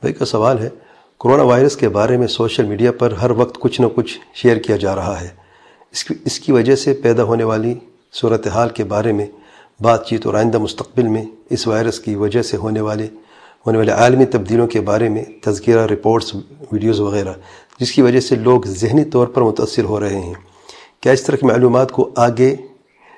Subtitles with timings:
[0.00, 0.68] بھائی کا سوال ہے،
[1.20, 4.76] کرونا وائرس کے بارے میں سوشل میڈیا پر ہر وقت کچھ نہ کچھ شیئر کیا
[4.76, 5.28] جا رہا ہے۔
[5.92, 7.74] اس کی اس کی وجہ سے پیدا ہونے والی
[8.12, 9.26] صورتحال کے بارے میں
[9.80, 13.06] بات چیت اور آئندہ مستقبل میں اس وائرس کی وجہ سے ہونے والے
[13.66, 16.34] ہونے والے عالمی تبدیلیوں کے بارے میں تذکرہ رپورٹس
[16.72, 17.32] ویڈیوز وغیرہ،
[17.80, 20.34] جس کی وجہ سے لوگ ذہنی طور پر متاثر ہو رہے ہیں۔
[21.00, 22.56] کیا اس طرح کی معلومات کو آگے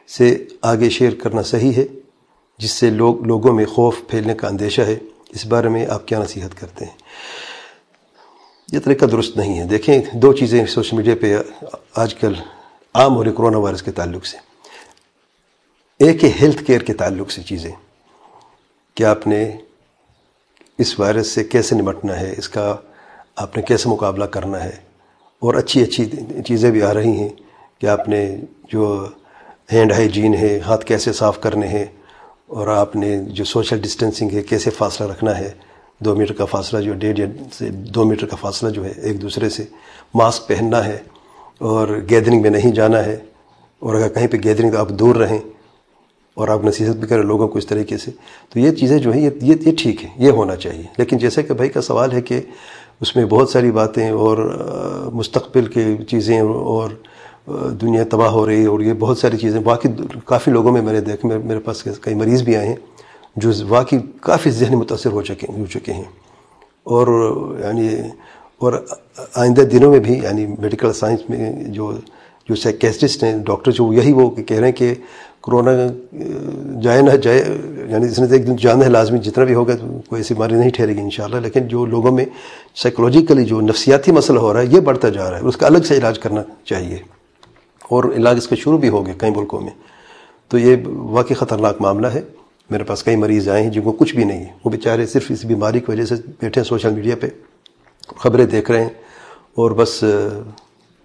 [0.09, 1.85] سے آگے شیئر کرنا صحیح ہے،
[2.59, 4.99] جس سے لوگ، لوگوں میں خوف پھیلنے کا اندیشہ ہے؟
[5.31, 6.97] اس بارے میں آپ کیا نصیحت کرتے ہیں؟
[8.73, 11.39] یہ طریقہ درست نہیں ہے۔ دیکھیں، دو چیزیں سوشل میڈیا پہ
[11.95, 12.35] آج کل
[12.95, 14.37] عام ہو رہی کرونا وائرس کے تعلق سے۔
[15.99, 17.71] ایک ہے ہیلتھ کیئر کے تعلق سے چیزیں۔
[18.95, 19.57] کہ آپ نے
[20.79, 22.77] اس وائرس سے کیسے نمٹنا ہے؟ اس کا
[23.37, 24.77] آپ نے کیسے مقابلہ کرنا ہے؟
[25.39, 26.11] اور اچھی اچھی
[26.43, 27.29] چیزیں بھی آ رہی ہیں۔
[27.79, 28.37] کہ آپ نے
[28.69, 29.09] جو
[29.73, 31.85] ہینڈ ہائیجین ہے، ہاتھ کیسے صاف کرنے ہیں؟
[32.51, 35.51] اور آپ نے جو سوشل ڈسٹینسنگ ہے، کیسے فاصلہ رکھنا ہے؟
[35.99, 37.21] دو میٹر کا فاصلہ جو ڈیڑھ
[37.53, 39.65] سے دو میٹر کا فاصلہ جو ہے، ایک دوسرے سے
[40.15, 40.99] ماسک پہننا ہے
[41.59, 43.17] اور گیدرنگ میں نہیں جانا ہے۔
[43.79, 45.39] اور اگر کہیں پہ گیدرنگ آپ دور رہیں
[46.35, 48.11] اور آپ نصیحت بھی کریں لوگوں کو اس طریقے سے،
[48.49, 51.55] تو یہ چیزیں جو ہیں، یہ یہ ٹھیک ہے، یہ ہونا چاہیے۔ لیکن جیسے کہ
[51.55, 52.41] بھائی کا سوال ہے کہ
[53.01, 54.37] اس میں بہت ساری باتیں اور
[55.13, 56.91] مستقبل کے چیزیں اور
[57.47, 59.91] دنیا تباہ ہو رہی ہے اور یہ بہت ساری چیزیں واقعی
[60.25, 62.77] کافی لوگوں میں میں نے دیکھ میرے پاس کئی مریض بھی آئے ہیں
[63.37, 66.05] جو واقعی کافی ذہنی متاثر ہو چکے ہو چکے ہیں۔
[66.83, 67.07] اور
[67.65, 67.89] یعنی
[68.59, 68.73] اور
[69.35, 71.93] آئندہ دنوں میں بھی یعنی میڈیکل سائنس میں جو
[72.49, 74.95] جو سائکیسٹسٹ ہیں ڈاکٹر جو یہی وہ کہہ رہے ہیں کہ
[75.43, 75.71] کرونا،
[76.83, 77.39] جائے نہ جائے
[77.91, 79.77] یعنی اس نے ایک دن جانا ہے، لازمی جتنا بھی ہوگا
[80.09, 82.25] کوئی ایسی بیماری نہیں ٹھہرے گی انشاءاللہ، لیکن جو لوگوں میں
[82.83, 85.83] سائیکولوجیکلی جو نفسیاتی مسئلہ ہو رہا ہے، یہ بڑھتا جا رہا ہے اس کا الگ
[85.89, 86.99] سے علاج کرنا چاہیے۔
[87.91, 89.71] اور علاج اس کا شروع بھی ہو گیا کئی ملکوں میں۔
[90.49, 92.23] تو یہ واقعی خطرناک معاملہ ہے۔
[92.71, 95.27] میرے پاس کئی مریض آئے ہیں جن کو کچھ بھی نہیں ہے۔ وہ بیچارے صرف
[95.31, 97.27] اس بیماری کی وجہ سے بیٹھے ہیں سوشل میڈیا پہ،
[98.17, 98.91] خبریں دیکھ رہے ہیں
[99.55, 100.05] اور بس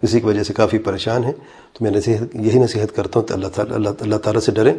[0.02, 1.32] اسی کی وجہ سے کافی پریشان ہیں۔
[1.74, 4.74] تو میں نصیحت، یہی نصیحت کرتا ہوں کہ اللہ تعالیٰ، اللہ اللہ تعالیٰ سے ڈریں۔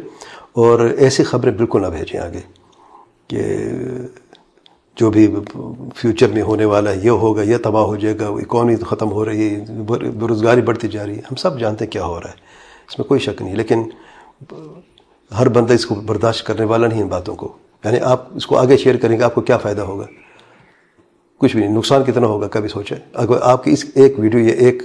[0.51, 2.39] اور ایسی خبریں بالکل نہ بھیجیں آگے
[3.27, 3.45] کہ
[4.97, 5.27] جو بھی
[5.95, 9.25] فیوچر میں ہونے والا ہے یہ ہوگا، یہ تباہ ہو جائے گا اکانومی ختم ہو
[9.25, 12.29] رہی ہے بے روزگاری بڑھتی جا رہی ہے، ہم سب جانتے ہیں کیا ہو رہا
[12.29, 12.35] ہے،
[12.89, 13.83] اس میں کوئی شک نہیں۔ لیکن
[15.39, 17.53] ہر بندہ اس کو برداشت کرنے والا نہیں ان باتوں کو۔
[17.85, 20.05] یعنی آپ اس کو آگے شیئر کریں گے، آپ کو کیا فائدہ ہوگا؟
[21.37, 24.53] کچھ بھی نہیں، نقصان کتنا ہوگا کبھی سوچیں۔ اگر آپ کی اس ایک ویڈیو یا
[24.53, 24.83] ایک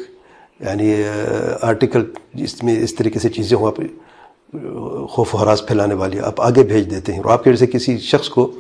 [0.61, 0.95] یعنی
[1.63, 3.77] آرٹیکل جس میں اس طریقے سے چیزیں ہوں، آپ
[5.09, 7.99] خوف و حراس پھیلانے والی آپ آگے بھیج دیتے ہیں اور آپ کے جیسے کسی
[7.99, 8.53] شخص کو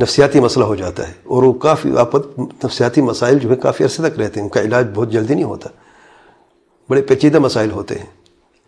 [0.00, 4.10] نفسیاتی مسئلہ ہو جاتا ہے اور وہ کافی آپ نفسیاتی مسائل جو ہے کافی عرصے
[4.10, 5.68] تک رہتے ہیں، ان کا علاج بہت جلدی نہیں ہوتا۔
[6.90, 8.06] بڑے پیچیدہ مسائل ہوتے ہیں۔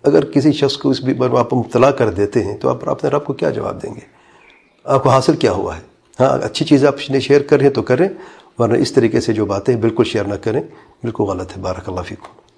[0.03, 3.25] اگر کسی شخص کو اس بیمار آپ مبتلا کر دیتے ہیں تو آپ اپنے رب
[3.25, 4.01] کو کیا جواب دیں گے؟
[4.85, 5.81] آپ کو حاصل کیا ہوا ہے؟
[6.21, 8.09] ہاں اچھی چیز آپ نے شیئر کر رہے ہیں تو کریں،
[8.59, 10.63] ورنہ اس طریقے سے جو باتیں بالکل شیئر نہ کریں،
[11.03, 12.50] بالکل غلط ہے۔ بارک اللہ فیکم۔